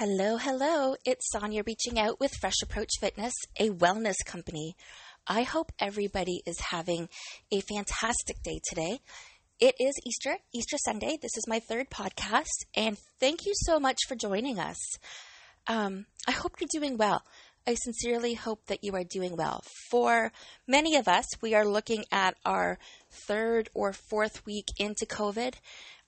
[0.00, 0.94] Hello, hello.
[1.04, 4.76] It's Sonya reaching out with Fresh Approach Fitness, a wellness company.
[5.26, 7.08] I hope everybody is having
[7.50, 9.00] a fantastic day today.
[9.58, 11.18] It is Easter, Easter Sunday.
[11.20, 14.76] This is my third podcast, and thank you so much for joining us.
[15.66, 17.24] Um, I hope you're doing well.
[17.66, 19.64] I sincerely hope that you are doing well.
[19.90, 20.30] For
[20.68, 22.78] many of us, we are looking at our
[23.10, 25.54] third or fourth week into COVID,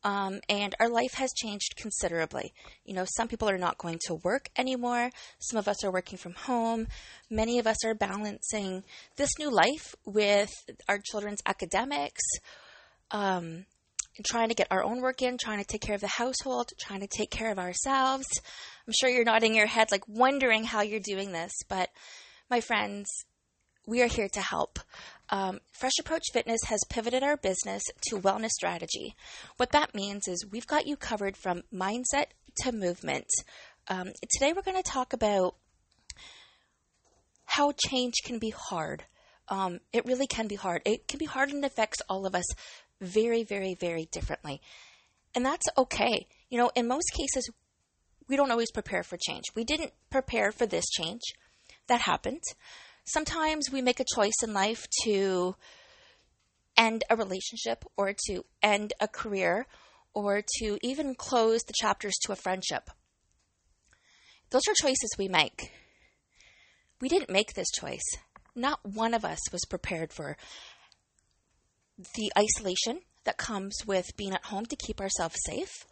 [0.02, 2.52] um, and our life has changed considerably.
[2.84, 5.10] You know, some people are not going to work anymore.
[5.38, 6.86] Some of us are working from home.
[7.28, 8.84] Many of us are balancing
[9.16, 10.50] this new life with
[10.88, 12.22] our children's academics,
[13.10, 13.66] um,
[14.26, 17.00] trying to get our own work in, trying to take care of the household, trying
[17.00, 18.26] to take care of ourselves.
[18.86, 21.90] I'm sure you're nodding your head, like wondering how you're doing this, but
[22.50, 23.06] my friends,
[23.86, 24.78] we are here to help.
[25.30, 29.14] Um, Fresh Approach Fitness has pivoted our business to wellness strategy.
[29.56, 32.26] What that means is we've got you covered from mindset
[32.62, 33.26] to movement.
[33.88, 35.54] Um, today, we're going to talk about
[37.44, 39.04] how change can be hard.
[39.48, 40.82] Um, it really can be hard.
[40.84, 42.46] It can be hard and affects all of us
[43.00, 44.60] very, very, very differently.
[45.34, 46.26] And that's okay.
[46.48, 47.48] You know, in most cases,
[48.28, 49.44] we don't always prepare for change.
[49.54, 51.22] We didn't prepare for this change.
[51.88, 52.42] That happened
[53.12, 55.54] sometimes we make a choice in life to
[56.76, 59.66] end a relationship or to end a career
[60.14, 62.90] or to even close the chapters to a friendship.
[64.50, 65.72] Those are choices we make.
[67.00, 68.16] We didn't make this choice.
[68.54, 70.36] Not one of us was prepared for
[72.16, 75.86] the isolation that comes with being at home to keep ourselves safe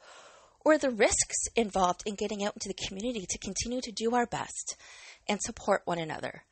[0.65, 4.27] or the risks involved in getting out into the community to continue to do our
[4.27, 4.77] best
[5.29, 6.43] and support one another.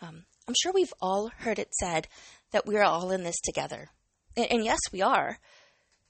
[0.00, 2.08] Um, I'm sure we've all heard it said
[2.52, 3.90] that we're all in this together.
[4.36, 5.38] And, and, yes, we are.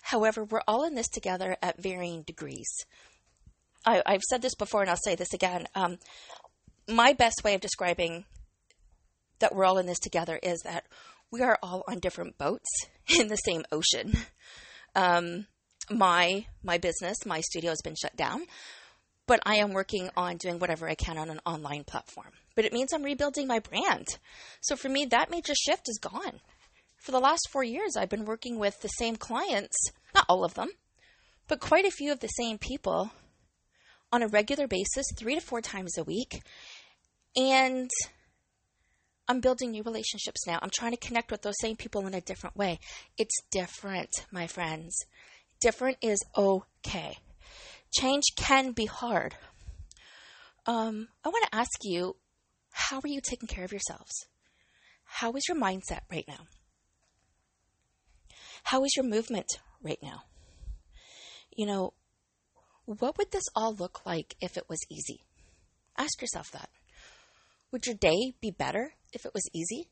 [0.03, 2.69] However, we're all in this together at varying degrees.
[3.85, 5.67] I, have said this before and I'll say this again.
[5.75, 5.99] Um,
[6.89, 8.25] my best way of describing
[9.39, 10.85] that we're all in this together is that
[11.31, 12.69] we are all on different boats
[13.19, 14.17] in the same ocean.
[14.95, 15.47] Um,
[15.91, 18.43] my my business, my studio has been shut down
[19.31, 22.33] but I am working on doing whatever I can on an online platform.
[22.55, 24.07] But it means I'm rebuilding my brand.
[24.61, 26.41] So for me, that major shift is gone.
[26.99, 29.77] For the last four years, I've been working with the same clients,
[30.15, 30.69] not all of them,
[31.49, 33.11] but quite a few of the same people
[34.13, 36.43] on a regular basis, three to four times a week.
[37.37, 37.91] And
[39.29, 40.59] I'm building new relationships now.
[40.61, 42.81] I'm trying to connect with those same people in a different way.
[43.17, 44.95] It's different, my friends.
[45.61, 47.17] Different is okay
[47.93, 49.35] change can be hard.
[50.67, 52.17] Um, I want to ask you,
[52.91, 54.27] how are you taking care of yourselves?
[55.05, 56.47] How is your mindset right now?
[58.65, 59.47] How is your movement
[59.81, 60.25] right now?
[61.57, 61.93] You know,
[62.87, 65.21] what would this all look like if it was easy?
[65.97, 66.69] Ask yourself that.
[67.71, 69.89] Would your day be better if it was easy?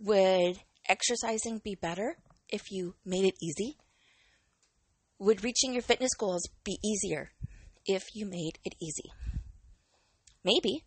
[0.00, 0.58] Would
[0.88, 2.16] exercising be better
[2.48, 3.76] if you made it easy?
[5.20, 7.30] Would reaching your fitness goals be easier
[7.86, 9.12] if you made it easy?
[10.42, 10.82] Maybe.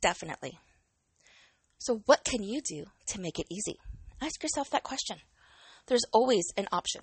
[0.00, 0.58] Definitely.
[1.78, 3.78] So, what can you do to make it easy?
[4.20, 5.18] Ask yourself that question.
[5.86, 7.02] There's always an option.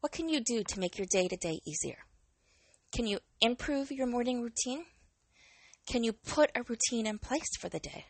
[0.00, 1.98] What can you do to make your day to day easier?
[2.94, 4.84] Can you improve your morning routine?
[5.86, 8.06] Can you put a routine in place for the day?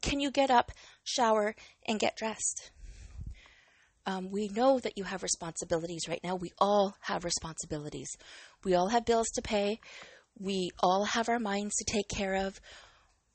[0.00, 0.72] Can you get up,
[1.04, 1.54] shower,
[1.86, 2.70] and get dressed?
[4.04, 6.34] Um, we know that you have responsibilities right now.
[6.34, 8.10] We all have responsibilities.
[8.64, 9.80] We all have bills to pay.
[10.38, 12.60] We all have our minds to take care of.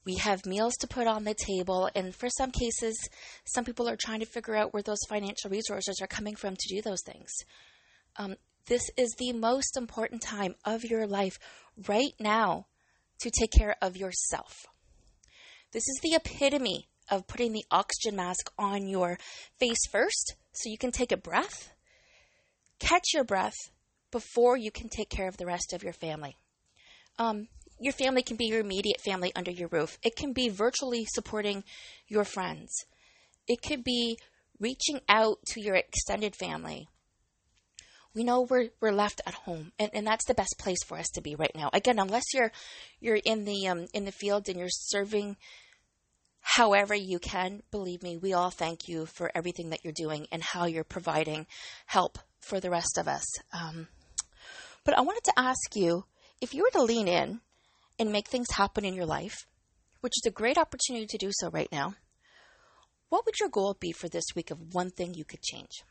[0.06, 1.90] We have meals to put on the table.
[1.94, 2.98] And for some cases,
[3.46, 6.76] some people are trying to figure out where those financial resources are coming from to
[6.76, 7.30] do those things.
[8.16, 8.36] Um,
[8.68, 11.38] this is the most important time of your life
[11.88, 12.68] right now
[13.20, 14.66] to take care of yourself.
[15.72, 19.18] This is the epitome of putting the oxygen mask on your
[19.60, 21.74] face first so you can take a breath,
[22.80, 23.72] catch your breath
[24.12, 26.36] before you can take care of the rest of your family.
[27.20, 27.48] Um,
[27.80, 29.98] your family can be your immediate family under your roof.
[30.04, 31.64] It can be virtually supporting
[32.08, 32.72] your friends.
[33.48, 34.18] It could be
[34.60, 36.88] reaching out to your extended family.
[38.16, 41.10] We know we're, we're left at home, and, and that's the best place for us
[41.14, 41.70] to be right now.
[41.72, 42.52] Again, unless you're
[43.00, 45.38] you're in the um, in the field and you're serving
[46.42, 47.62] however you can.
[47.72, 51.46] Believe me, we all thank you for everything that you're doing and how you're providing
[51.86, 53.26] help for the rest of us.
[53.52, 53.88] Um,
[54.84, 56.06] but I wanted to ask you
[56.42, 57.42] if you were to lean in
[58.00, 59.46] and make things happen in your life,
[60.02, 61.96] which is a great opportunity to do so right now,
[63.10, 65.84] what would your goal be for this week of one thing you could change?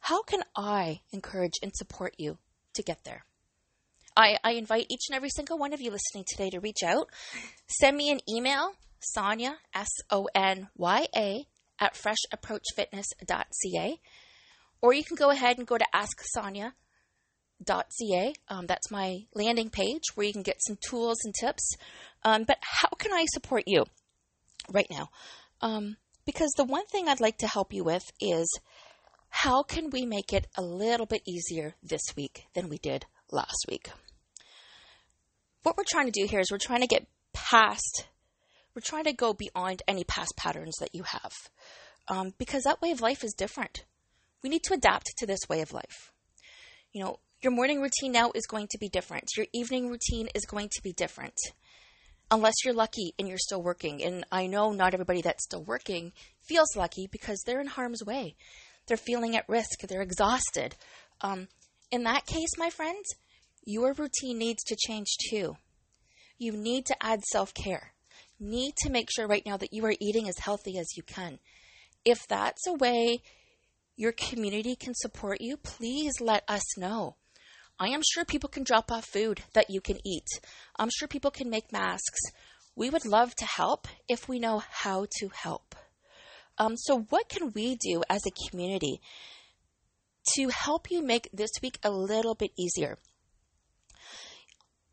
[0.00, 2.38] How can I encourage and support you
[2.74, 3.24] to get there?
[4.16, 7.08] I, I invite each and every single one of you listening today to reach out.
[7.66, 11.46] Send me an email, Sonya, S O N Y A,
[11.80, 14.00] at freshapproachfitness.ca.
[14.80, 15.86] Or you can go ahead and go to
[17.64, 18.34] asksonya.ca.
[18.48, 21.76] Um, that's my landing page where you can get some tools and tips.
[22.24, 23.84] Um, but how can I support you
[24.70, 25.10] right now?
[25.60, 28.48] Um, because the one thing I'd like to help you with is
[29.28, 33.66] how can we make it a little bit easier this week than we did last
[33.68, 33.90] week?
[35.62, 38.06] What we're trying to do here is we're trying to get past,
[38.74, 41.32] we're trying to go beyond any past patterns that you have.
[42.08, 43.84] Um, because that way of life is different.
[44.42, 46.10] We need to adapt to this way of life.
[46.92, 49.24] You know, your morning routine now is going to be different.
[49.36, 51.34] Your evening routine is going to be different.
[52.30, 54.02] Unless you're lucky and you're still working.
[54.02, 58.36] And I know not everybody that's still working feels lucky because they're in harm's way.
[58.86, 59.80] They're feeling at risk.
[59.80, 60.76] They're exhausted.
[61.20, 61.48] Um,
[61.90, 63.06] in that case, my friends,
[63.64, 65.56] your routine needs to change too.
[66.38, 67.92] You need to add self care.
[68.38, 71.38] Need to make sure right now that you are eating as healthy as you can.
[72.04, 73.22] If that's a way
[73.96, 77.16] your community can support you, please let us know.
[77.78, 80.26] I am sure people can drop off food that you can eat.
[80.76, 82.20] I'm sure people can make masks.
[82.76, 85.74] We would love to help if we know how to help.
[86.58, 89.00] Um, so, what can we do as a community
[90.36, 92.98] to help you make this week a little bit easier?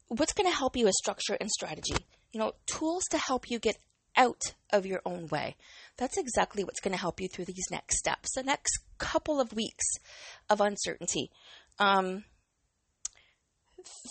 [0.07, 2.05] What's going to help you is structure and strategy.
[2.31, 3.77] You know, tools to help you get
[4.15, 4.41] out
[4.71, 5.55] of your own way.
[5.97, 9.53] That's exactly what's going to help you through these next steps, the next couple of
[9.53, 9.85] weeks
[10.49, 11.29] of uncertainty.
[11.77, 12.25] Um,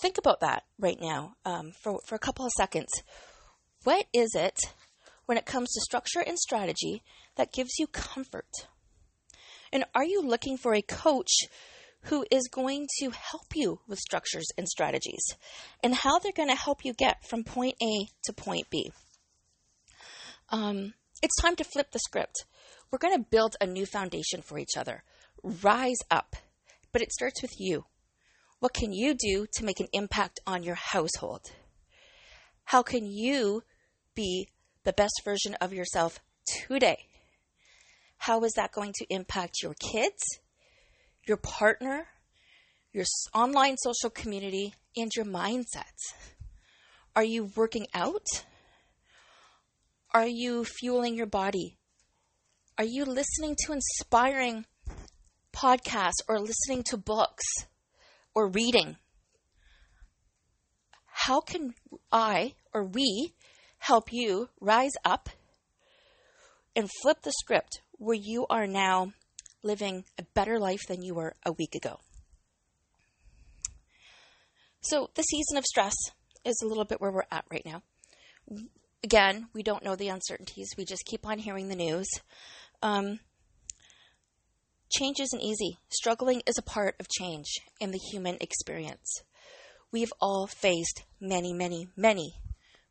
[0.00, 2.88] think about that right now um, for, for a couple of seconds.
[3.84, 4.58] What is it
[5.26, 7.02] when it comes to structure and strategy
[7.36, 8.50] that gives you comfort?
[9.72, 11.30] And are you looking for a coach
[12.02, 15.34] who is going to help you with structures and strategies
[15.82, 18.90] and how they're going to help you get from point A to point B?
[20.50, 22.44] Um, it's time to flip the script.
[22.90, 25.02] We're going to build a new foundation for each other.
[25.42, 26.36] Rise up.
[26.92, 27.84] But it starts with you.
[28.60, 31.42] What can you do to make an impact on your household?
[32.64, 33.62] How can you
[34.14, 34.48] be
[34.84, 37.06] the best version of yourself today?
[38.18, 40.40] How is that going to impact your kids,
[41.26, 42.08] your partner,
[42.92, 45.94] your online social community, and your mindset?
[47.14, 48.26] Are you working out?
[50.12, 51.76] Are you fueling your body?
[52.76, 54.66] Are you listening to inspiring
[55.52, 57.44] podcasts or listening to books
[58.34, 58.96] or reading?
[61.06, 61.74] How can
[62.12, 63.34] I or we
[63.78, 65.28] help you rise up
[66.74, 69.12] and flip the script where you are now
[69.62, 72.00] living a better life than you were a week ago?
[74.80, 75.94] So, the season of stress
[76.44, 77.82] is a little bit where we're at right now
[79.02, 80.70] again, we don't know the uncertainties.
[80.76, 82.08] We just keep on hearing the news.
[82.82, 83.20] Um,
[84.90, 85.78] change isn't easy.
[85.90, 87.46] Struggling is a part of change
[87.80, 89.22] in the human experience.
[89.92, 92.34] We've all faced many, many, many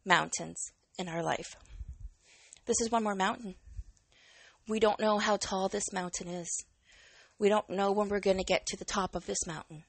[0.05, 1.55] mountains in our life.
[2.65, 3.55] This is one more mountain.
[4.67, 6.65] We don't know how tall this mountain is.
[7.39, 9.83] We don't know when we're going to get to the top of this mountain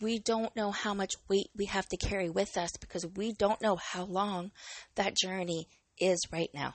[0.00, 3.62] we don't know how much weight we have to carry with us because we don't
[3.62, 4.50] know how long
[4.96, 5.68] that journey
[5.98, 6.74] is right now.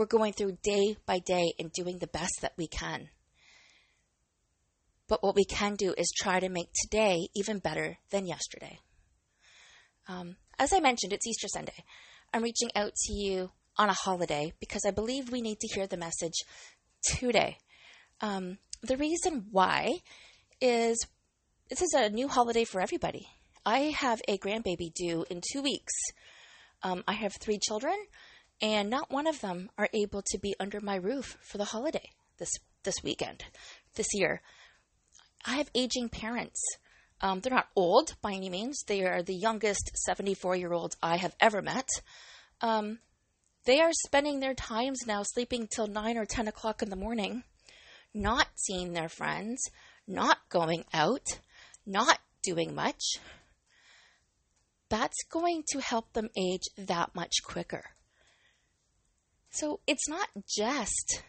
[0.00, 3.10] We're going through day by day and doing the best that we can.
[5.08, 8.78] But what we can do is try to make today even better than yesterday.
[10.08, 11.84] Um, as I mentioned, it's Easter Sunday.
[12.32, 15.86] I'm reaching out to you on a holiday because I believe we need to hear
[15.86, 16.46] the message
[17.02, 17.58] today.
[18.22, 19.98] Um, the reason why
[20.62, 21.06] is
[21.68, 23.28] this is a new holiday for everybody.
[23.66, 25.92] I have a grandbaby due in two weeks.
[26.82, 27.96] Um, I have three children,
[28.60, 32.10] and not one of them are able to be under my roof for the holiday
[32.38, 32.50] this
[32.82, 33.44] this weekend,
[33.94, 34.40] this year.
[35.44, 36.60] I have aging parents.
[37.20, 38.82] Um, they're not old by any means.
[38.86, 41.88] They are the youngest 74 year olds I have ever met.
[42.60, 42.98] Um,
[43.66, 47.44] they are spending their times now sleeping till 9 or 10 o'clock in the morning,
[48.14, 49.62] not seeing their friends,
[50.06, 51.26] not going out
[51.86, 53.02] not doing much,
[54.88, 57.84] that's going to help them age that much quicker.
[59.50, 61.22] So it's not just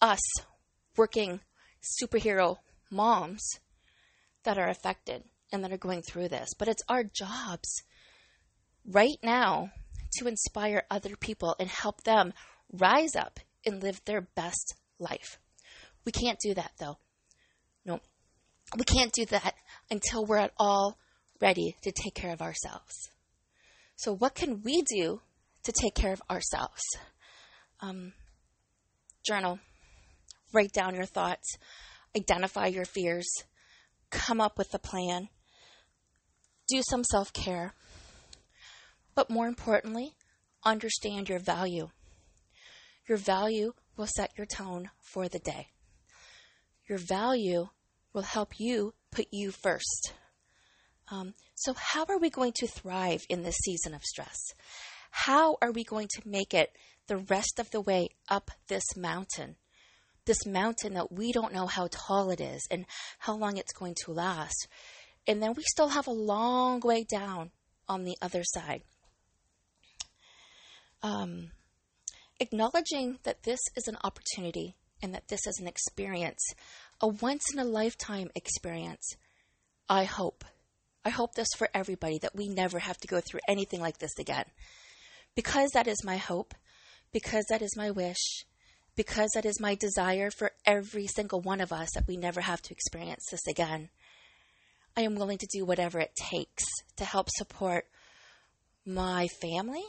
[0.00, 0.20] us
[0.96, 1.40] working
[2.00, 2.56] superhero
[2.90, 3.42] moms
[4.44, 7.82] that are affected and that are going through this, but it's our jobs
[8.86, 9.70] right now
[10.18, 12.32] to inspire other people and help them
[12.72, 15.38] rise up and live their best life.
[16.04, 16.98] We can't do that though
[17.84, 18.00] No,
[18.76, 19.54] we can't do that
[19.90, 20.96] until we're at all
[21.40, 23.10] ready to take care of ourselves.
[23.96, 25.20] So, what can we do
[25.64, 26.82] to take care of ourselves?
[27.80, 28.12] Um,
[29.26, 29.58] journal,
[30.52, 31.56] write down your thoughts,
[32.16, 33.28] identify your fears,
[34.10, 35.28] come up with a plan,
[36.68, 37.74] do some self care,
[39.14, 40.14] but more importantly,
[40.64, 41.88] understand your value.
[43.08, 45.68] Your value will set your tone for the day.
[46.88, 47.68] Your value
[48.12, 50.12] will help you put you first.
[51.10, 54.38] Um, so, how are we going to thrive in this season of stress?
[55.10, 56.70] How are we going to make it
[57.06, 59.56] the rest of the way up this mountain?
[60.26, 62.86] This mountain that we don't know how tall it is and
[63.18, 64.68] how long it's going to last.
[65.26, 67.50] And then we still have a long way down
[67.88, 68.82] on the other side.
[71.02, 71.50] Um,
[72.38, 76.42] acknowledging that this is an opportunity and that this is an experience,
[77.00, 79.16] a once in a lifetime experience.
[79.88, 80.44] I hope
[81.04, 84.18] I hope this for everybody that we never have to go through anything like this
[84.18, 84.44] again.
[85.34, 86.54] Because that is my hope,
[87.12, 88.44] because that is my wish,
[88.96, 92.62] because that is my desire for every single one of us that we never have
[92.62, 93.90] to experience this again.
[94.96, 96.64] I am willing to do whatever it takes
[96.96, 97.86] to help support
[98.84, 99.84] my family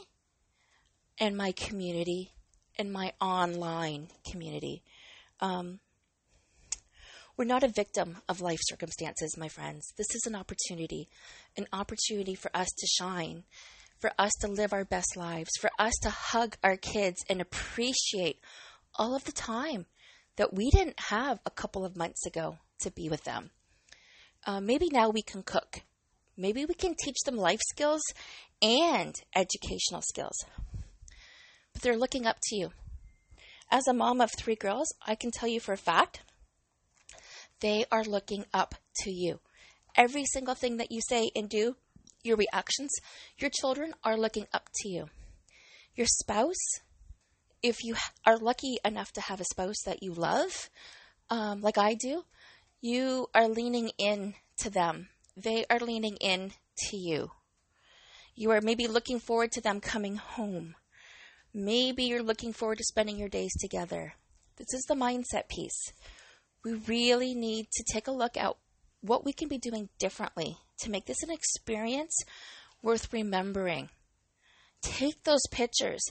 [1.18, 2.32] and my community
[2.78, 4.82] and my online community.
[5.40, 5.80] Um,
[7.36, 9.92] we're not a victim of life circumstances, my friends.
[9.96, 11.08] This is an opportunity,
[11.56, 13.44] an opportunity for us to shine,
[14.02, 18.40] for us to live our best lives, for us to hug our kids and appreciate
[18.96, 19.86] all of the time
[20.36, 23.50] that we didn't have a couple of months ago to be with them.
[24.44, 25.82] Uh, maybe now we can cook.
[26.36, 28.02] Maybe we can teach them life skills
[28.60, 30.44] and educational skills.
[31.72, 32.72] But they're looking up to you.
[33.70, 36.22] As a mom of three girls, I can tell you for a fact
[37.60, 39.38] they are looking up to you.
[39.94, 41.76] Every single thing that you say and do,
[42.22, 42.90] your reactions,
[43.38, 45.08] your children are looking up to you.
[45.94, 46.80] Your spouse,
[47.62, 50.70] if you are lucky enough to have a spouse that you love,
[51.30, 52.24] um, like I do,
[52.80, 55.08] you are leaning in to them.
[55.36, 56.52] They are leaning in
[56.88, 57.30] to you.
[58.34, 60.74] You are maybe looking forward to them coming home.
[61.54, 64.14] Maybe you're looking forward to spending your days together.
[64.56, 65.92] This is the mindset piece
[66.64, 68.54] we really need to take a look at
[69.00, 72.16] what we can be doing differently to make this an experience
[72.82, 73.88] worth remembering.
[74.82, 76.02] Take those pictures,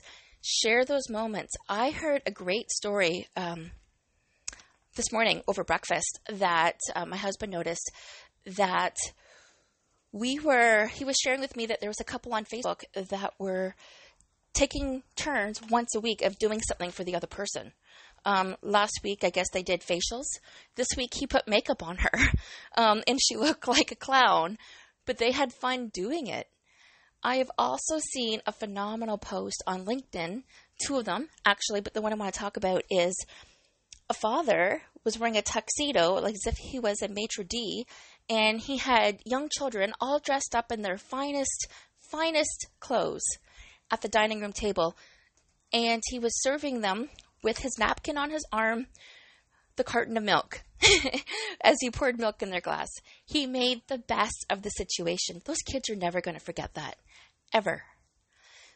[0.42, 1.54] share those moments.
[1.68, 3.72] I heard a great story um,
[4.96, 7.92] this morning over breakfast that uh, my husband noticed
[8.46, 8.96] that
[10.12, 13.34] we were, he was sharing with me that there was a couple on Facebook that
[13.40, 13.76] were
[14.54, 17.72] taking turns once a week of doing something for the other person.
[18.26, 20.28] Um, last week, I guess they did facials.
[20.76, 22.12] This week, he put makeup on her,
[22.78, 24.58] um, and she looked like a clown,
[25.06, 26.48] but they had fun doing it.
[27.24, 30.44] I have also seen a phenomenal post on LinkedIn,
[30.86, 33.16] two of them actually, but the one I want to talk about is
[34.10, 37.86] a father was wearing a tuxedo, like as if he was a maitre d',
[38.30, 41.68] and he had young children all dressed up in their finest,
[42.12, 43.24] finest clothes
[43.92, 44.98] at the dining room table,
[45.72, 47.10] and he was serving them
[47.44, 48.88] with his napkin on his arm
[49.76, 50.64] the carton of milk
[51.62, 52.90] as he poured milk in their glass.
[53.26, 55.42] He made the best of the situation.
[55.46, 56.98] Those kids are never going to forget that,
[57.54, 57.84] ever.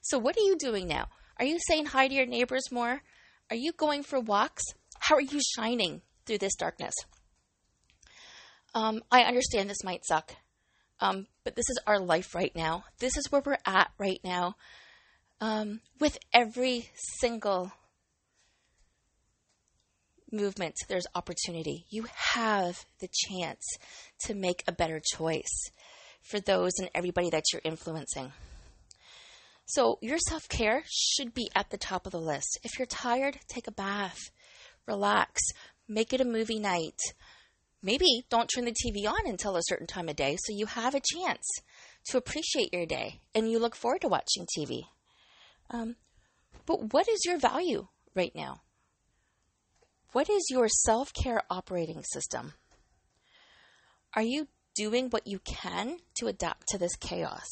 [0.02, 1.08] So, what are you doing now?
[1.38, 3.02] Are you saying hi to your neighbors more?
[3.50, 4.64] Are you going for walks?
[5.00, 6.94] How are you shining through this darkness?
[8.74, 10.36] Um, I understand this might suck,
[11.00, 12.86] um, but this is our life right now.
[13.00, 14.56] This is where we're at right now.
[15.42, 17.72] Um, with every single
[20.36, 21.86] movement, there's opportunity.
[21.90, 23.64] You have the chance
[24.26, 25.70] to make a better choice
[26.22, 28.32] for those and everybody that you're influencing.
[29.66, 32.60] So, your self care should be at the top of the list.
[32.64, 34.20] If you're tired, take a bath,
[34.88, 35.42] relax,
[35.88, 37.00] make it a movie night.
[37.82, 40.96] Maybe don't turn the TV on until a certain time of day so you have
[40.96, 41.46] a chance
[42.08, 44.84] to appreciate your day and you look forward to watching TV.
[45.70, 45.96] Um,
[46.66, 48.62] but what is your value right now?
[50.16, 52.54] What is your self care operating system?
[54.14, 57.50] Are you doing what you can to adapt to this chaos?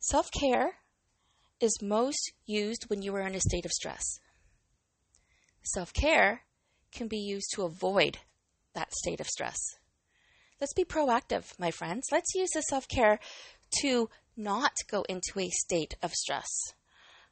[0.00, 0.78] Self care
[1.60, 4.02] is most used when you are in a state of stress.
[5.62, 6.40] Self care
[6.90, 8.18] can be used to avoid
[8.74, 9.56] that state of stress.
[10.60, 12.08] Let's be proactive, my friends.
[12.10, 13.20] Let's use the self care
[13.82, 16.50] to not go into a state of stress.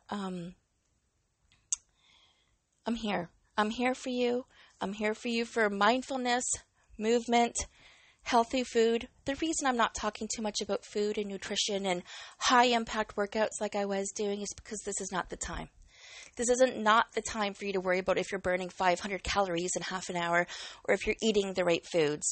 [0.09, 0.55] Um,
[2.89, 3.29] I'm here.
[3.59, 4.47] I'm here for you.
[4.81, 6.45] I'm here for you for mindfulness,
[6.97, 7.55] movement,
[8.23, 9.09] healthy food.
[9.27, 12.03] The reason I'm not talking too much about food and nutrition and
[12.39, 15.69] high impact workouts like I was doing is because this is not the time.
[16.39, 19.73] This isn't not the time for you to worry about if you're burning 500 calories
[19.77, 20.47] in half an hour
[20.85, 22.27] or if you're eating the right foods.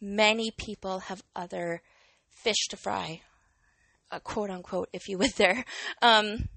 [0.00, 1.82] Many people have other
[2.30, 3.20] fish to fry,
[4.10, 5.62] uh, quote unquote, if you would there.
[6.00, 6.48] Um,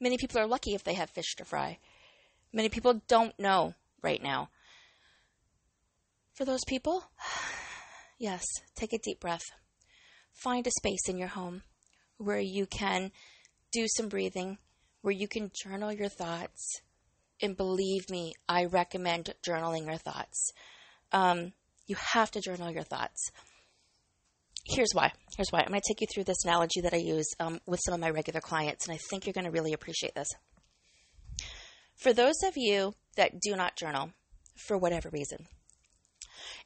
[0.00, 1.76] many people are lucky if they have fish to fry.
[2.52, 4.50] Many people don't know right now.
[6.34, 7.04] For those people,
[8.18, 9.44] yes, take a deep breath.
[10.32, 11.62] Find a space in your home
[12.16, 13.12] where you can
[13.72, 14.58] do some breathing,
[15.02, 16.80] where you can journal your thoughts.
[17.42, 20.52] And believe me, I recommend journaling your thoughts.
[21.12, 21.52] Um,
[21.86, 23.30] you have to journal your thoughts.
[24.66, 25.12] Here's why.
[25.36, 25.60] Here's why.
[25.60, 28.00] I'm going to take you through this analogy that I use um, with some of
[28.00, 30.28] my regular clients, and I think you're going to really appreciate this.
[32.00, 34.10] For those of you that do not journal,
[34.56, 35.46] for whatever reason,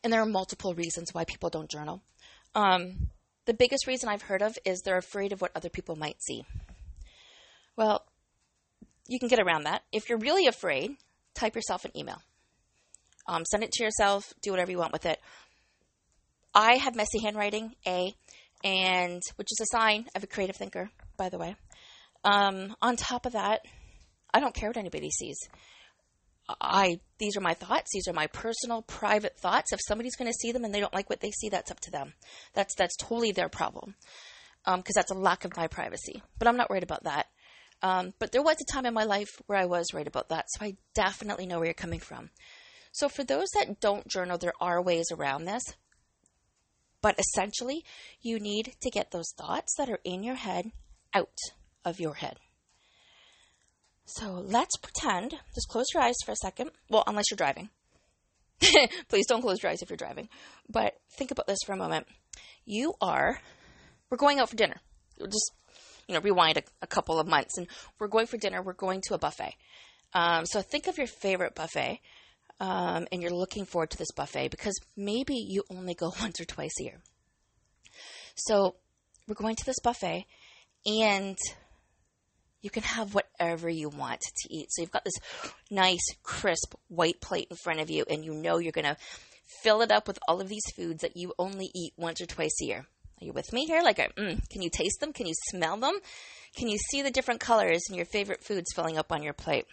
[0.02, 2.02] and there are multiple reasons why people don't journal.
[2.54, 3.10] Um,
[3.44, 6.44] the biggest reason I've heard of is they're afraid of what other people might see.
[7.76, 8.04] Well,
[9.08, 9.82] you can get around that.
[9.90, 10.92] If you're really afraid,
[11.34, 12.22] type yourself an email.
[13.26, 15.18] Um, send it to yourself, do whatever you want with it.
[16.54, 18.14] I have messy handwriting, A,
[18.62, 21.56] and which is a sign of a creative thinker, by the way.
[22.22, 23.62] Um, on top of that,
[24.34, 25.38] I don't care what anybody sees.
[26.60, 27.90] I these are my thoughts.
[27.92, 29.72] These are my personal, private thoughts.
[29.72, 31.80] If somebody's going to see them and they don't like what they see, that's up
[31.80, 32.12] to them.
[32.52, 33.94] That's that's totally their problem,
[34.64, 36.22] because um, that's a lack of my privacy.
[36.38, 37.28] But I'm not worried about that.
[37.82, 40.46] Um, but there was a time in my life where I was worried about that,
[40.50, 42.30] so I definitely know where you're coming from.
[42.92, 45.62] So for those that don't journal, there are ways around this.
[47.00, 47.84] But essentially,
[48.22, 50.72] you need to get those thoughts that are in your head
[51.14, 51.38] out
[51.84, 52.38] of your head.
[54.06, 56.70] So let's pretend, just close your eyes for a second.
[56.90, 57.70] Well, unless you're driving.
[59.08, 60.28] Please don't close your eyes if you're driving.
[60.68, 62.06] But think about this for a moment.
[62.64, 63.40] You are,
[64.10, 64.76] we're going out for dinner.
[65.18, 65.52] just,
[66.06, 67.66] you know, rewind a, a couple of months and
[67.98, 68.62] we're going for dinner.
[68.62, 69.54] We're going to a buffet.
[70.12, 72.00] Um, so think of your favorite buffet
[72.60, 76.44] um, and you're looking forward to this buffet because maybe you only go once or
[76.44, 77.00] twice a year.
[78.34, 78.76] So
[79.26, 80.26] we're going to this buffet
[80.86, 81.38] and
[82.64, 84.68] you can have whatever you want to eat.
[84.70, 85.20] So you've got this
[85.70, 88.96] nice, crisp white plate in front of you, and you know you're going to
[89.62, 92.56] fill it up with all of these foods that you only eat once or twice
[92.62, 92.86] a year.
[93.20, 93.82] Are you with me here?
[93.82, 95.12] Like, mm, can you taste them?
[95.12, 95.98] Can you smell them?
[96.56, 99.66] Can you see the different colors and your favorite foods filling up on your plate?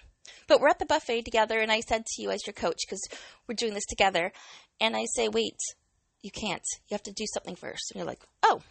[0.47, 3.01] But we're at the buffet together, and I said to you as your coach, because
[3.47, 4.33] we're doing this together,
[4.81, 5.57] and I say, wait,
[6.21, 6.61] you can't.
[6.89, 7.91] You have to do something first.
[7.91, 8.61] And you're like, oh.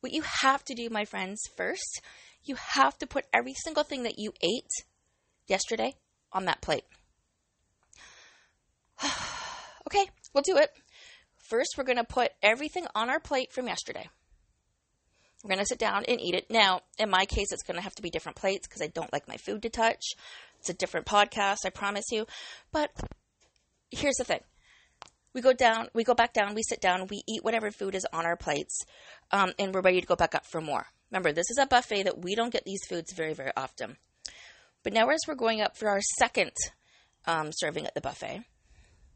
[0.00, 2.00] What you have to do, my friends, first
[2.44, 4.70] you have to put every single thing that you ate
[5.46, 5.94] yesterday
[6.32, 6.84] on that plate.
[9.86, 10.70] okay, we'll do it.
[11.36, 14.08] First, we're going to put everything on our plate from yesterday.
[15.42, 16.50] We're going to sit down and eat it.
[16.50, 19.12] Now, in my case, it's going to have to be different plates because I don't
[19.12, 20.02] like my food to touch.
[20.58, 22.26] It's a different podcast, I promise you.
[22.72, 22.90] But
[23.90, 24.40] here's the thing
[25.34, 28.06] we go down, we go back down, we sit down, we eat whatever food is
[28.12, 28.80] on our plates,
[29.30, 30.86] um, and we're ready to go back up for more.
[31.10, 33.96] Remember, this is a buffet that we don't get these foods very, very often.
[34.82, 36.52] But now, as we're going up for our second
[37.26, 38.44] um, serving at the buffet,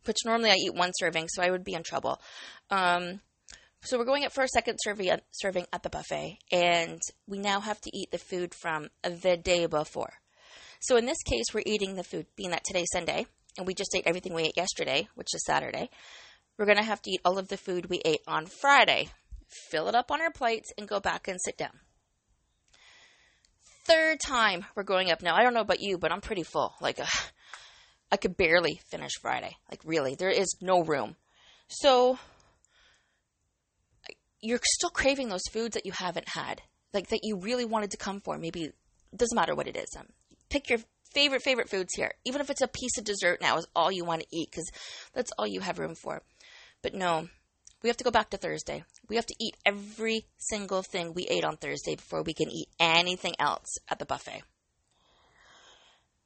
[0.04, 2.20] which normally I eat one serving, so I would be in trouble.
[2.70, 3.20] Um,
[3.82, 7.60] so we're going up for our second serving serving at the buffet, and we now
[7.60, 10.14] have to eat the food from the day before.
[10.80, 13.94] So in this case, we're eating the food, being that today's Sunday, and we just
[13.94, 15.90] ate everything we ate yesterday, which is Saturday.
[16.58, 19.08] We're going to have to eat all of the food we ate on Friday,
[19.70, 21.80] fill it up on our plates, and go back and sit down
[23.84, 25.34] third time we're going up now.
[25.34, 26.74] I don't know about you, but I'm pretty full.
[26.80, 27.06] Like, uh,
[28.10, 29.56] I could barely finish Friday.
[29.70, 31.16] Like, really, there is no room.
[31.68, 32.18] So,
[34.40, 36.60] you're still craving those foods that you haven't had,
[36.92, 38.36] like that you really wanted to come for.
[38.36, 38.70] Maybe
[39.16, 39.88] doesn't matter what it is.
[39.98, 40.06] Um,
[40.50, 40.80] pick your
[41.14, 42.12] favorite favorite foods here.
[42.24, 44.70] Even if it's a piece of dessert now is all you want to eat because
[45.14, 46.22] that's all you have room for.
[46.82, 47.28] But no,
[47.82, 48.84] we have to go back to Thursday.
[49.08, 52.68] We have to eat every single thing we ate on Thursday before we can eat
[52.80, 54.42] anything else at the buffet.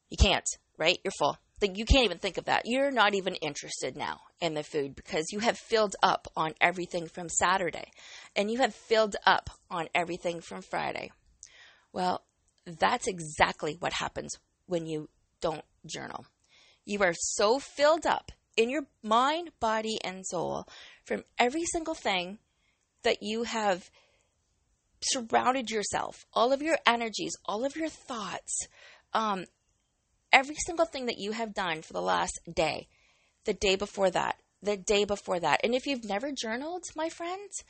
[0.09, 0.49] You can't,
[0.79, 0.99] right?
[1.05, 1.37] You're full.
[1.61, 2.63] Like you can't even think of that.
[2.65, 7.09] You're not even interested now in the food because you have filled up on everything
[7.09, 7.91] from Saturday
[8.37, 11.11] and you have filled up on everything from Friday.
[11.93, 12.23] Well,
[12.65, 15.09] that's exactly what happens when you
[15.41, 16.27] don't journal.
[16.85, 20.67] You are so filled up in your mind, body, and soul
[21.05, 22.39] from every single thing
[23.03, 23.91] that you have
[25.01, 28.67] surrounded yourself, all of your energies, all of your thoughts,
[29.13, 29.45] um,
[30.33, 32.89] every single thing that you have done for the last day,
[33.45, 35.61] the day before that, the day before that.
[35.63, 37.63] And if you've never journaled, my friends,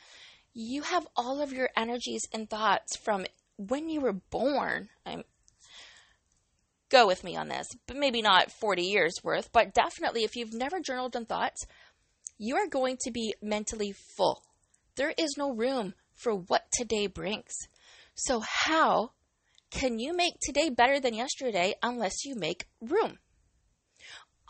[0.55, 4.89] you have all of your energies and thoughts from when you were born.
[5.05, 5.25] I'm,
[6.91, 10.55] go with me on this, but maybe not 40 years worth, but definitely if you've
[10.55, 11.65] never journaled and thoughts,
[12.39, 14.43] you are going to be mentally full.
[14.97, 17.53] There is no room for what today brings.
[18.15, 19.13] So, how
[19.71, 23.19] can you make today better than yesterday unless you make room?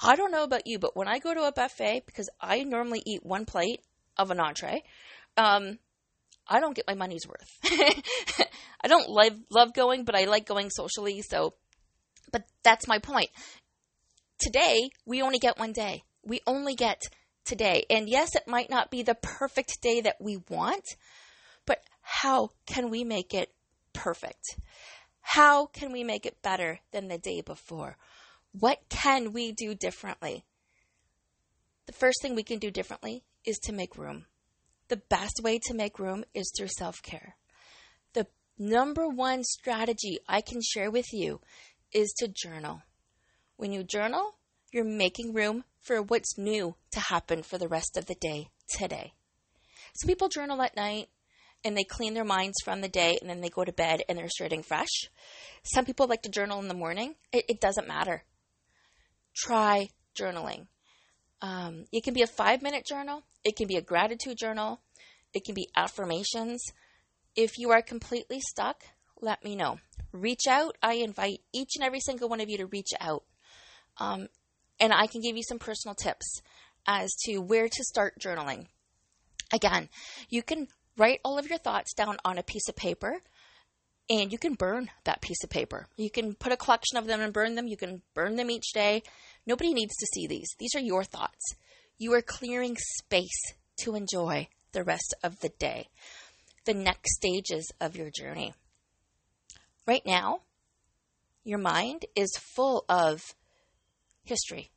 [0.01, 3.03] I don't know about you, but when I go to a buffet, because I normally
[3.05, 3.81] eat one plate
[4.17, 4.85] of an entree,
[5.37, 5.79] um,
[6.47, 7.51] I don't get my money's worth.
[8.81, 11.21] I don't love, love going, but I like going socially.
[11.23, 11.55] So,
[12.33, 13.31] but that's my point.
[14.39, 16.05] Today, we only get one day.
[16.25, 17.03] We only get
[17.45, 17.85] today.
[17.91, 20.85] And yes, it might not be the perfect day that we want,
[21.67, 23.53] but how can we make it
[23.93, 24.57] perfect?
[25.21, 27.97] How can we make it better than the day before?
[28.53, 30.45] What can we do differently?
[31.87, 34.27] The first thing we can do differently is to make room.
[34.89, 37.37] The best way to make room is through self care.
[38.15, 38.27] The
[38.59, 41.41] number one strategy I can share with you
[41.93, 42.83] is to journal.
[43.57, 44.35] When you journal,
[44.73, 49.13] you're making room for what's new to happen for the rest of the day today.
[49.95, 51.09] Some people journal at night
[51.65, 54.19] and they clean their minds from the day and then they go to bed and
[54.19, 55.09] they're starting fresh.
[55.63, 57.15] Some people like to journal in the morning.
[57.33, 58.23] It, it doesn't matter.
[59.35, 60.67] Try journaling.
[61.41, 64.81] Um, it can be a five minute journal, it can be a gratitude journal,
[65.33, 66.63] it can be affirmations.
[67.37, 68.83] If you are completely stuck,
[69.21, 69.79] let me know.
[70.13, 70.77] Reach out.
[70.83, 73.25] I invite each and every single one of you to reach out.
[73.99, 74.29] Um,
[74.81, 76.41] and I can give you some personal tips
[76.87, 78.67] as to where to start journaling.
[79.53, 79.89] Again,
[80.29, 83.21] you can write all of your thoughts down on a piece of paper
[84.11, 85.87] and you can burn that piece of paper.
[85.97, 87.67] You can put a collection of them and burn them.
[87.67, 89.03] You can burn them each day.
[89.47, 90.49] Nobody needs to see these.
[90.59, 91.55] These are your thoughts.
[91.99, 95.89] You are clearing space to enjoy the rest of the day,
[96.65, 98.55] the next stages of your journey.
[99.89, 100.43] Right now,
[101.45, 103.23] your mind is full of
[104.23, 104.71] history.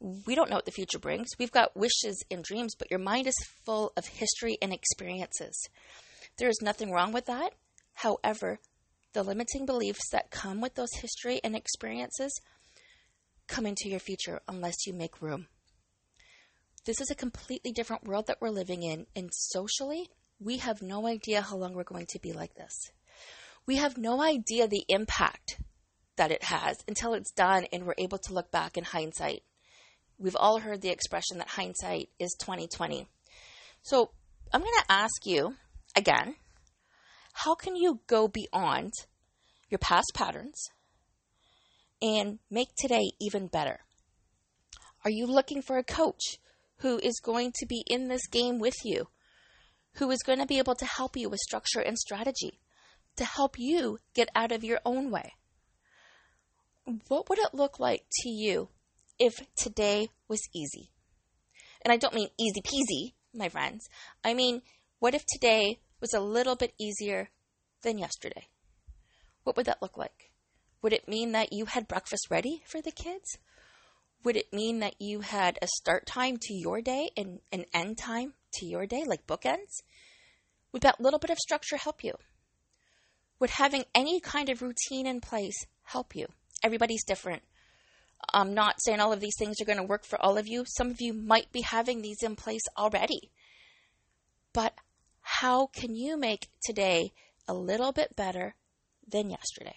[0.00, 1.28] We don't know what the future brings.
[1.38, 5.56] We've got wishes and dreams, but your mind is full of history and experiences.
[6.38, 7.52] There is nothing wrong with that.
[7.92, 8.58] However,
[9.12, 12.32] the limiting beliefs that come with those history and experiences
[13.46, 15.46] come into your future unless you make room.
[16.84, 20.08] This is a completely different world that we're living in, and socially,
[20.40, 22.90] we have no idea how long we're going to be like this.
[23.66, 25.58] We have no idea the impact
[26.16, 29.42] that it has until it's done and we're able to look back in hindsight.
[30.18, 33.08] We've all heard the expression that hindsight is 2020.
[33.82, 34.10] So,
[34.52, 35.54] I'm going to ask you
[35.96, 36.36] again,
[37.32, 38.92] how can you go beyond
[39.68, 40.70] your past patterns
[42.00, 43.80] and make today even better?
[45.04, 46.38] Are you looking for a coach
[46.78, 49.08] who is going to be in this game with you,
[49.94, 52.60] who is going to be able to help you with structure and strategy,
[53.16, 55.34] to help you get out of your own way?
[57.08, 58.68] What would it look like to you
[59.18, 60.90] if today was easy?
[61.82, 63.88] And I don't mean easy peasy, my friends.
[64.22, 64.62] I mean,
[64.98, 67.30] what if today was a little bit easier
[67.82, 68.48] than yesterday?
[69.44, 70.32] What would that look like?
[70.82, 73.38] Would it mean that you had breakfast ready for the kids?
[74.24, 77.98] Would it mean that you had a start time to your day and an end
[77.98, 79.82] time to your day, like bookends?
[80.72, 82.14] Would that little bit of structure help you?
[83.44, 86.28] Would having any kind of routine in place help you?
[86.62, 87.42] Everybody's different.
[88.32, 90.64] I'm not saying all of these things are going to work for all of you.
[90.66, 93.30] Some of you might be having these in place already.
[94.54, 94.72] But
[95.20, 97.12] how can you make today
[97.46, 98.54] a little bit better
[99.06, 99.76] than yesterday?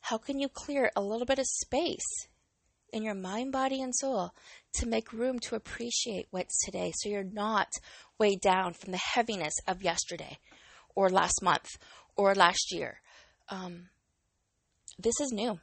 [0.00, 2.28] How can you clear a little bit of space
[2.94, 4.30] in your mind, body, and soul
[4.76, 7.68] to make room to appreciate what's today so you're not
[8.18, 10.38] weighed down from the heaviness of yesterday
[10.94, 11.76] or last month
[12.16, 13.00] or last year.
[13.48, 13.88] Um,
[14.98, 15.58] this is new.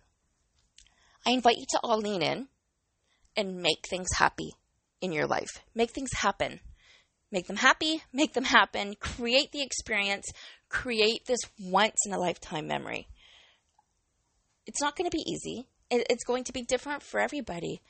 [1.25, 2.47] I invite you to all lean in
[3.35, 4.51] and make things happy
[5.01, 5.63] in your life.
[5.75, 6.59] Make things happen.
[7.31, 10.31] Make them happy, make them happen, create the experience,
[10.67, 13.07] create this once in a lifetime memory.
[14.65, 17.81] It's not going to be easy it's going to be different for everybody.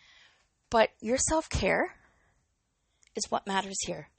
[0.70, 1.96] But your self care
[3.16, 4.10] is what matters here.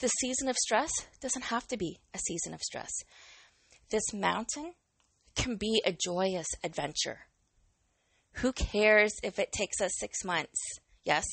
[0.00, 2.90] The season of stress doesn't have to be a season of stress.
[3.90, 4.74] This mountain
[5.34, 7.20] can be a joyous adventure.
[8.34, 10.60] Who cares if it takes us six months?
[11.04, 11.24] Yes,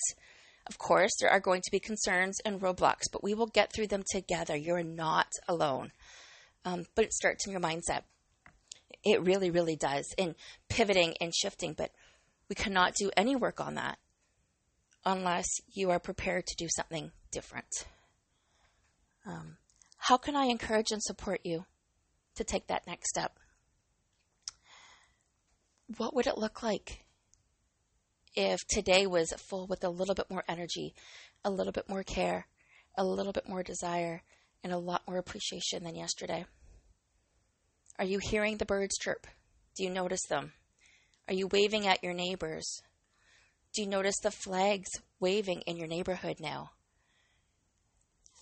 [0.68, 3.88] of course, there are going to be concerns and roadblocks, but we will get through
[3.88, 4.56] them together.
[4.56, 5.92] You're not alone.
[6.64, 8.04] Um, but it starts in your mindset.
[9.04, 10.36] It really, really does in
[10.70, 11.92] pivoting and shifting, but
[12.50, 14.00] we cannot do any work on that
[15.06, 17.86] unless you are prepared to do something different.
[19.28, 19.58] Um,
[19.98, 21.66] how can I encourage and support you
[22.36, 23.38] to take that next step?
[25.98, 27.06] What would it look like
[28.36, 30.94] if today was full with a little bit more energy,
[31.44, 32.48] a little bit more care,
[32.98, 34.24] a little bit more desire,
[34.64, 36.46] and a lot more appreciation than yesterday?
[37.98, 39.28] Are you hearing the birds chirp?
[39.76, 40.54] Do you notice them?
[41.28, 42.82] Are you waving at your neighbors?
[43.74, 46.72] Do you notice the flags waving in your neighborhood now?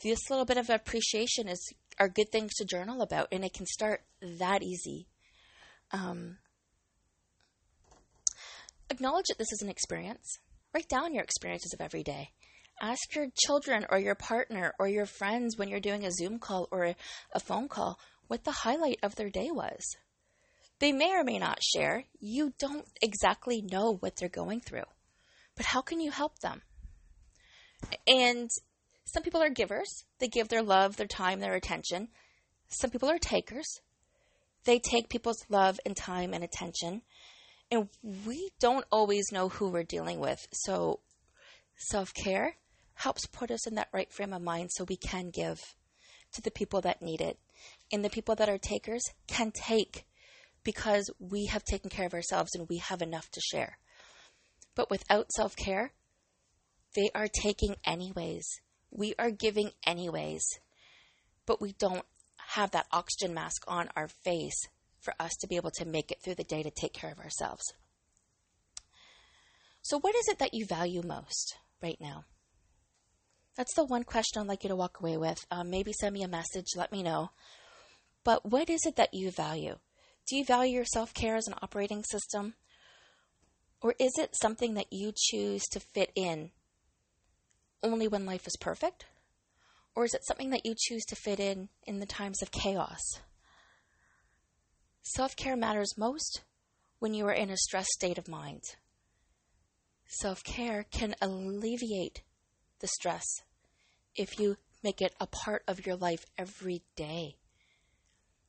[0.04, 3.66] This little bit of appreciation is are good things to journal about, and it can
[3.66, 4.02] start
[4.40, 5.08] that easy.
[5.92, 6.38] Um,
[8.90, 10.40] acknowledge that this is an experience.
[10.74, 12.32] Write down your experiences of every day.
[12.82, 16.68] Ask your children or your partner or your friends when you're doing a Zoom call
[16.72, 16.96] or a,
[17.34, 19.96] a phone call what the highlight of their day was.
[20.80, 22.06] They may or may not share.
[22.20, 24.84] You don't exactly know what they're going through.
[25.56, 26.62] But how can you help them?
[28.08, 28.50] And
[29.06, 30.06] some people are givers.
[30.20, 32.10] They give their love, their time, their attention.
[32.70, 33.82] Some people are takers.
[34.66, 37.02] They take people's love and time and attention.
[37.70, 37.89] And
[38.26, 40.48] we don't always know who we're dealing with.
[40.54, 41.00] So
[41.76, 42.58] self care
[42.96, 45.60] helps put us in that right frame of mind so we can give
[46.34, 47.39] to the people that need it.
[47.92, 50.06] And the people that are takers can take
[50.63, 53.78] because we have taken care of ourselves and we have enough to share.
[54.76, 55.94] But without self care,
[56.96, 58.46] they are taking anyways.
[58.94, 60.44] We are giving anyways.
[61.46, 62.06] But we don't
[62.54, 64.68] have that oxygen mask on our face
[65.00, 67.20] for us to be able to make it through the day to take care of
[67.20, 67.64] ourselves.
[69.82, 72.24] So, what is it that you value most right now?
[73.56, 75.46] That's the one question I'd like you to walk away with.
[75.52, 77.32] Um, maybe send me a message, let me know.
[78.24, 79.76] But what is it that you value?
[80.28, 82.54] Do you value your self care as an operating system?
[83.82, 86.52] Or is it something that you choose to fit in
[87.84, 89.06] only when life is perfect?
[89.96, 93.02] Or is it something that you choose to fit in in the times of chaos?
[95.04, 96.41] Self care matters most
[97.00, 98.63] when you are in a stressed state of mind.
[100.08, 102.22] Self care can alleviate
[102.80, 103.26] the stress
[104.15, 107.36] if you make it a part of your life every day.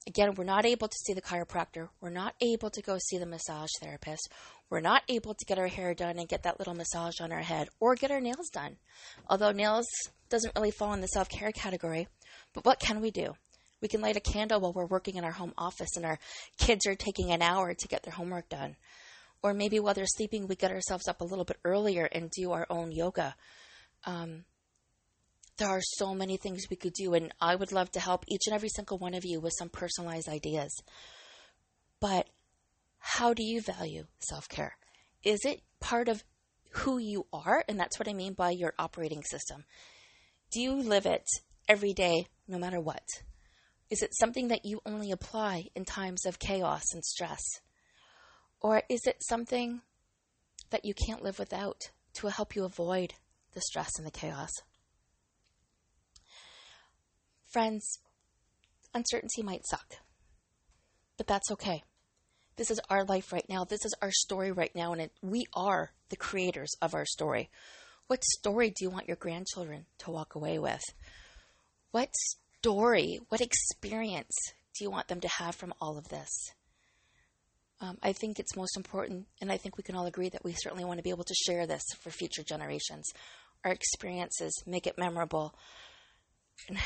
[0.07, 1.89] Again, we're not able to see the chiropractor.
[2.01, 4.29] We're not able to go see the massage therapist.
[4.69, 7.41] We're not able to get our hair done and get that little massage on our
[7.41, 8.77] head or get our nails done.
[9.31, 9.87] Although nails
[10.29, 12.09] doesn't really fall in the self care category.
[12.53, 13.35] But what can we do?
[13.81, 16.19] We can light a candle while we're working in our home office and our
[16.59, 18.77] kids are taking an hour to get their homework done.
[19.43, 22.53] Or maybe while they're sleeping, we get ourselves up a little bit earlier and do
[22.53, 23.35] our own yoga.
[24.05, 24.45] Um,
[25.57, 28.43] there are so many things we could do, and I would love to help each
[28.47, 30.75] and every single one of you with some personalized ideas.
[32.01, 32.29] But
[32.99, 34.77] how do you value self care?
[35.23, 36.25] Is it part of
[36.71, 37.65] who you are?
[37.69, 39.65] And that's what I mean by your operating system.
[40.51, 41.27] Do you live it
[41.69, 43.07] every day, no matter what?
[43.91, 47.43] Is it something that you only apply in times of chaos and stress?
[48.61, 49.83] Or is it something
[50.71, 53.15] that you can't live without to help you avoid
[53.53, 54.51] the stress and the chaos?
[57.55, 58.01] Friends,
[58.95, 59.99] uncertainty might suck,
[61.17, 61.85] but that's okay.
[62.57, 63.63] This is our life right now.
[63.63, 67.51] This is our story right now, and it, we are the creators of our story.
[68.09, 70.83] What story do you want your grandchildren to walk away with?
[71.93, 72.09] What
[72.59, 74.35] story, what experience
[74.77, 76.31] do you want them to have from all of this?
[77.81, 80.55] Um, I think it's most important, and I think we can all agree that we
[80.55, 83.13] certainly want to be able to share this for future generations.
[83.65, 85.55] Our experiences make it memorable,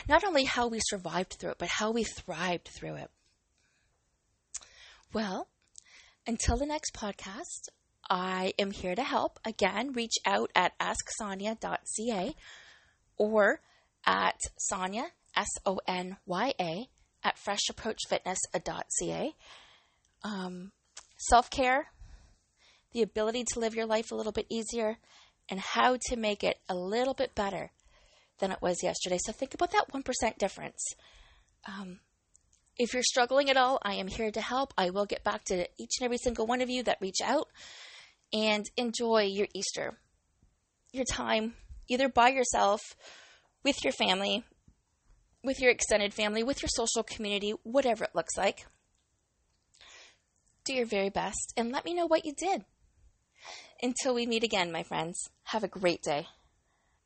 [0.09, 3.11] not only how we survived through it, but how we thrived through it.
[5.13, 5.49] Well,
[6.27, 7.69] until the next podcast,
[8.11, 9.39] I am here to help.
[9.45, 12.35] Again, reach out at asksonya.ca
[13.17, 13.61] or
[14.07, 16.89] at Sonya, S O N Y A,
[17.23, 19.35] at freshapproachfitness.ca.
[20.25, 20.73] Um,
[21.17, 21.91] Self care,
[22.93, 24.99] the ability to live your life a little bit easier,
[25.49, 27.73] and how to make it a little bit better
[28.39, 29.19] than it was yesterday.
[29.19, 30.83] So think about that 1% difference.
[31.67, 32.01] Um,
[32.77, 34.73] if you're struggling at all, I am here to help.
[34.79, 37.49] I will get back to each and every single one of you that reach out
[38.33, 39.99] and enjoy your Easter,
[40.93, 41.55] your time,
[41.89, 42.81] either by yourself,
[43.65, 44.45] with your family,
[45.43, 48.67] with your extended family, with your social community, whatever it looks like.
[50.65, 52.65] Do your very best and let me know what you did.
[53.83, 56.27] Until we meet again, my friends, have a great day.